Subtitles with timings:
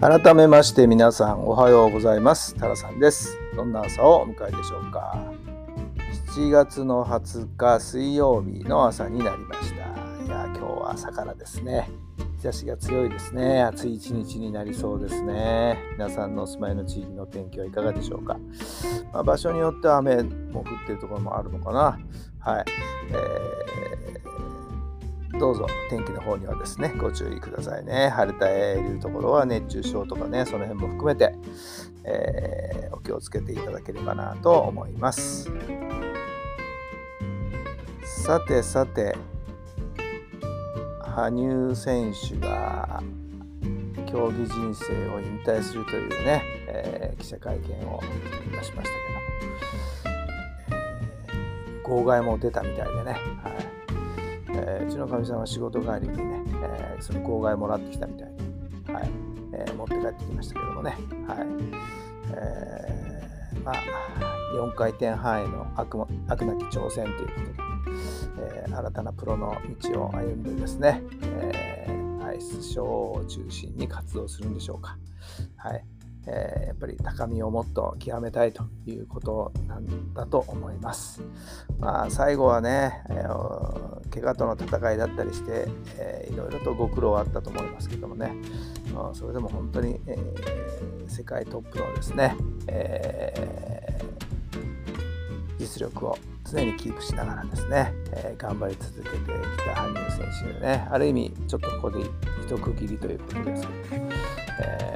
[0.00, 2.54] 改めまして皆さんおはようございます。
[2.54, 3.38] タラさんです。
[3.56, 5.32] どんな朝をお迎えでしょうか。
[6.36, 9.76] 7月の20日水曜日の朝になりました。
[9.76, 11.88] いや今日は朝からですね。
[12.36, 13.62] 日差しが強いですね。
[13.62, 15.78] 暑い一日になりそうですね。
[15.92, 18.38] 皆さんのお住まいの地域の天気はいかがでしょうか、
[19.14, 21.98] まあ、場所によっては雨も降っているところもあるのかな。
[22.38, 22.64] はい、
[23.12, 24.15] えー
[25.38, 28.08] どうぞ天気の方にはですね、ご注意くださいね。
[28.08, 31.34] 晴れたいるところは熱中症とかね、その辺も含めて、
[32.04, 35.50] えー、お気をつけていただければなと思います。
[38.02, 39.14] さてさて、
[41.02, 43.02] 羽生選手が
[44.06, 48.00] 競技人生を引退するというね、えー、記者会見を
[48.52, 50.26] 出しましたけども、
[51.74, 53.12] えー、号外も出たみたいでね、
[53.42, 53.75] はい
[54.56, 58.30] えー、うちのかみさんは仕事帰りにね、えー、その号外もらってきたみたい
[58.86, 59.10] で、はい
[59.52, 61.38] えー、持って帰ってきましたけどもね、はい
[62.32, 63.74] えー、まあ、
[64.54, 67.40] 4回転半への悪悪なき挑戦というこ
[68.34, 74.98] とで、えー、新たなプロの道を歩んでですね、えー、アイスショーを中心に活動するんでしょうか。
[75.56, 75.95] はい
[76.26, 81.22] えー、やっぱり高みをもっと極めたいということなんだと思います。
[81.78, 88.32] まあ、最後はね、えー、怪我との戦いだったりして、えー、いろいろとご苦労はあったと思いますけどもね、
[88.94, 92.36] まあ、それでも本当に、えー、世界トップのですね、
[92.66, 96.18] えー、実力を
[96.50, 102.04] 常にキープしながらですね、えー、頑張り続けてきた羽生選手でね、ある意味ちょっとここで
[102.44, 104.04] 一区切りということですけど、
[104.60, 104.95] え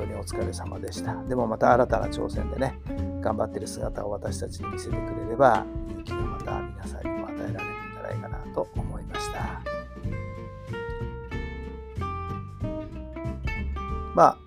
[0.00, 1.14] 当にお疲れ様でした。
[1.24, 2.78] でもまた新たな挑戦でね、
[3.20, 9.60] 頑張ってる姿を私たちに見せてくれれば、勇気がまた皆さんにも与えられるんじゃないかなと思いました。
[14.14, 14.38] まあ、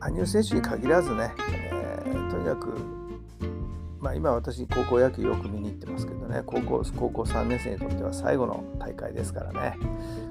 [0.00, 1.32] 羽生選手に限らずね、
[1.72, 2.74] えー、とにかく、
[4.00, 9.76] まあ、今私高校野球よく見に行ってますけどね高校高校3年生にとっては最後の大会ですからね、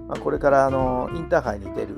[0.08, 1.96] まあ、これからあのインターハイに出る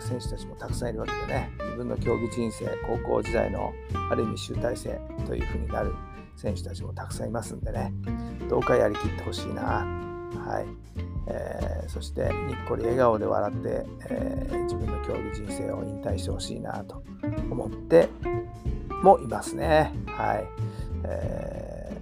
[0.00, 3.72] 選手たちもたくさんいるわけでね自分の競技人生高校時代の
[4.10, 5.94] ある意味集大成というふうになる
[6.36, 7.92] 選手たちもたくさんいますんでね
[8.48, 9.86] どうかやりきってほしいな、
[10.36, 10.66] はい。
[11.26, 17.02] えー、そしてにっこり笑顔で笑って、えー、自分の競技人生を引退してほしいなと
[17.50, 18.08] 思って
[19.02, 19.92] もいますね。
[20.06, 20.44] はい。
[21.04, 22.00] え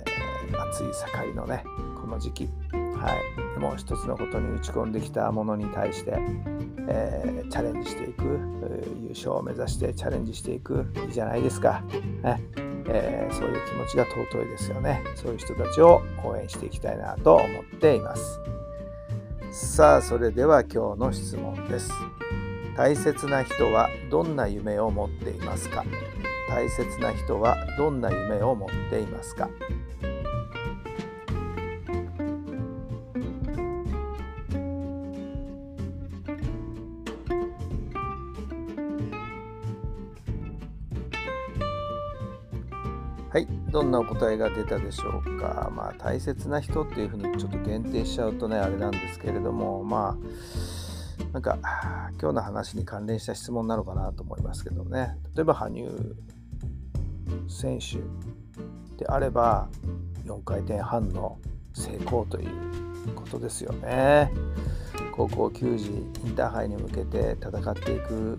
[0.51, 1.63] ー、暑い盛りのね
[2.01, 2.49] この時期。
[3.01, 6.19] はい、でも一つのことに打ち込んできたものに対して、
[6.89, 8.25] えー、チャレンジしていく、
[9.03, 11.83] 優勝を目指してチャレンジしていくいいじゃないですか、
[12.23, 12.43] ね。
[12.91, 15.03] えー、そういう気持ちが尊いですよね。
[15.15, 18.41] そういう人たちを応援していきたいなと思っています。
[19.51, 21.93] さあそれでは今日の質問です。
[22.77, 25.85] 大切な人はどんな夢を持っていますか？
[26.49, 29.51] 大切な人はどんな夢を持っていますか？
[43.31, 45.71] はい、どんなお答えが出たでしょうか。
[45.75, 51.59] まあ、大切な人っていうふうにちょっと限定しちゃうとね、あれなんですけれども、まあ、なんか、
[52.19, 55.19] 今日の話に関連した質問なのかなと思いますけどね。
[55.35, 57.99] 例えば、羽生選手
[58.97, 59.69] であれば、
[60.25, 61.39] 4回転半の
[61.75, 62.49] 成功という
[63.15, 64.33] ことですよね。
[65.15, 65.91] 高校球児、イ
[66.31, 68.39] ンターハイに向けて戦っていく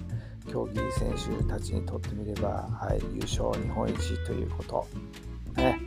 [0.52, 4.88] 競技選手たちにとってみれば、はい、優勝日本一ということ、
[5.56, 5.80] ね。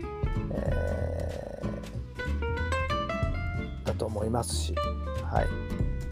[0.50, 4.74] えー、だと思いますし、
[5.24, 5.46] はい。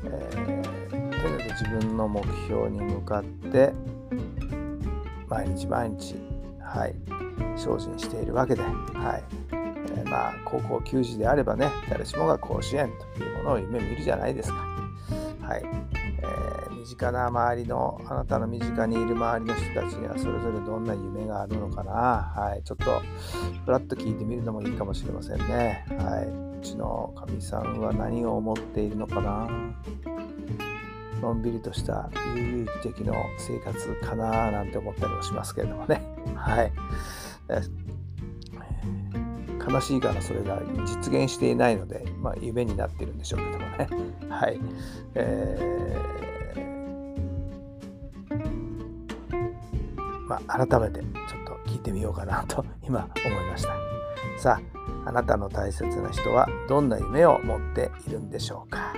[0.04, 3.72] えー、とにかく自分の目標に向かって
[5.28, 6.16] 毎日毎日、
[6.60, 6.94] はい、
[7.56, 9.24] 精進しているわけで、はい。
[9.52, 14.56] えー、まあ、高校球児であればね誰しもが甲子園というものを夢見るじゃないですか。
[15.42, 15.99] はい。
[16.90, 23.02] 近な周りのあなたの身近にいる周りの人たちにはそれぞれどんな夢があるのかな、はい、ちょっと
[23.64, 25.84] ふらっと聞いてみるのもいいかもしれませんね。
[25.88, 29.48] はいうちのかみさんは何を思っているのかな
[31.22, 36.02] のんびりとした悠々自適の生活かななんて思ったりもしますけれどもね。
[36.34, 36.72] はい。
[39.70, 43.88] 悲しいからそれが実現していないので、まあ、夢になってるんでしょうけどもね。
[44.28, 44.60] はい。
[45.14, 46.29] えー、
[50.30, 51.06] まあ、改めてちょ
[51.42, 53.70] っと聞いてみようかなと今思いました。
[54.38, 54.60] さ
[55.04, 58.94] あ、あなたの大切な人はどんな夢を持っているんでしょうか？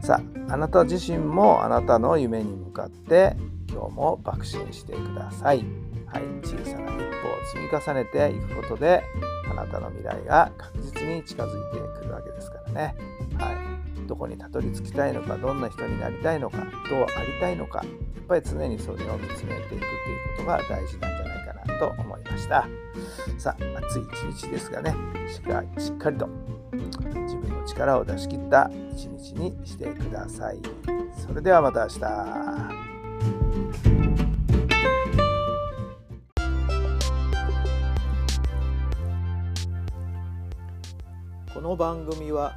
[0.00, 3.36] さあ、あなた自身もあなたの夢に向かって
[3.68, 5.64] 今日も爆心してください。
[6.06, 9.02] はい、小さな一歩を積み重ねていくことで
[9.50, 12.94] あなたの未来が確実に近づいてくるわけですからね。
[13.36, 13.56] はい、
[14.08, 16.56] どこにたどり着きたいのかどんな人になりたいのか
[16.88, 19.80] どうありたいのかやっぱり常にそれを見つめていくという
[20.38, 22.66] ことが大事なんじゃないかなと思いました。
[23.36, 24.02] さあ暑い
[24.32, 24.94] 一日ですがね
[25.28, 25.42] しっ
[25.98, 26.26] かりと
[26.72, 30.60] 自分の力を出し切った一日にしてください。
[31.14, 32.00] それではまた明日。
[41.52, 42.56] この番組は